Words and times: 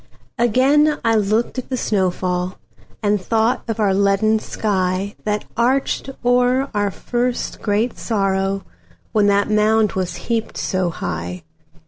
Again 0.39 0.97
I 1.05 1.13
looked 1.15 1.59
at 1.59 1.69
the 1.69 1.77
snow 1.77 2.09
fall, 2.09 2.57
And 3.03 3.21
thought 3.21 3.61
of 3.67 3.77
the 3.77 3.93
leaden 3.93 4.39
skyThat 4.39 5.43
arched 5.55 6.09
o'er 6.25 6.69
our 6.73 6.89
first 6.89 7.61
great 7.61 7.99
sorrow, 7.99 8.63
When 9.11 9.27
that 9.27 9.51
mound 9.51 9.91
was 9.91 10.15
heaped 10.15 10.57
so 10.57 10.89
high. 10.89 11.43